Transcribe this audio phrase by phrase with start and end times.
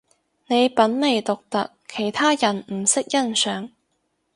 [0.47, 3.69] 你品味獨特，其他人唔識欣賞